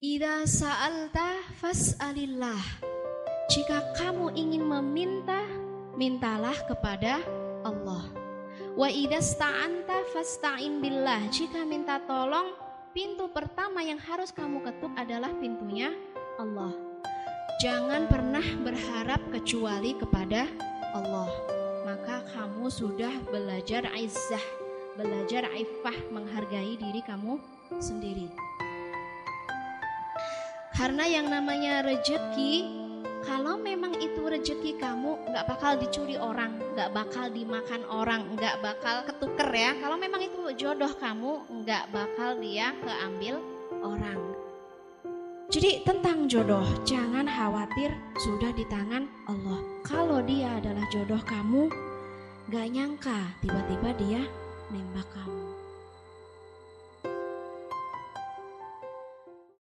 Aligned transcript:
Ida 0.00 0.48
sa'alta 0.48 1.44
fas'alillah. 1.60 2.64
Jika 3.52 3.92
kamu 4.00 4.32
ingin 4.32 4.64
meminta, 4.64 5.44
mintalah 5.92 6.56
kepada 6.64 7.20
Allah. 7.60 8.08
Wa 8.80 8.88
ida 8.88 9.20
sta'anta 9.20 10.08
fasta'in 10.16 10.80
billah. 10.80 11.28
Jika 11.28 11.68
minta 11.68 12.00
tolong, 12.08 12.56
pintu 12.96 13.28
pertama 13.28 13.84
yang 13.84 14.00
harus 14.00 14.32
kamu 14.32 14.64
ketuk 14.64 14.88
adalah 14.96 15.36
pintunya 15.36 15.92
Allah. 16.40 16.72
Jangan 17.60 18.08
pernah 18.08 18.46
berharap 18.64 19.20
kecuali 19.28 20.00
kepada 20.00 20.48
Allah. 20.96 21.28
Maka 21.84 22.24
kamu 22.32 22.72
sudah 22.72 23.12
belajar 23.28 23.84
izzah, 24.00 24.46
belajar 24.96 25.44
ifah 25.52 26.08
menghargai 26.08 26.80
diri 26.80 27.04
kamu 27.04 27.36
sendiri. 27.84 28.32
Karena 30.80 31.04
yang 31.04 31.28
namanya 31.28 31.84
rejeki, 31.84 32.64
kalau 33.28 33.60
memang 33.60 34.00
itu 34.00 34.24
rejeki 34.24 34.80
kamu 34.80 35.28
nggak 35.28 35.44
bakal 35.44 35.76
dicuri 35.76 36.16
orang, 36.16 36.56
nggak 36.72 36.96
bakal 36.96 37.28
dimakan 37.28 37.84
orang, 37.84 38.32
nggak 38.32 38.64
bakal 38.64 39.04
ketuker 39.04 39.52
ya. 39.52 39.76
Kalau 39.76 40.00
memang 40.00 40.24
itu 40.24 40.40
jodoh 40.56 40.88
kamu, 40.96 41.44
nggak 41.52 41.84
bakal 41.92 42.40
dia 42.40 42.72
keambil 42.80 43.44
orang. 43.84 44.40
Jadi 45.52 45.84
tentang 45.84 46.24
jodoh, 46.32 46.64
jangan 46.88 47.28
khawatir 47.28 47.92
sudah 48.16 48.48
di 48.56 48.64
tangan 48.72 49.04
Allah. 49.28 49.60
Kalau 49.84 50.24
dia 50.24 50.56
adalah 50.64 50.88
jodoh 50.88 51.20
kamu, 51.28 51.68
gak 52.48 52.72
nyangka 52.72 53.36
tiba-tiba 53.44 53.90
dia 54.00 54.22
nembak 54.72 55.04
kamu. 55.12 55.44